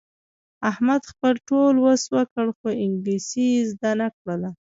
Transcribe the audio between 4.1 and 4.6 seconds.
کړله.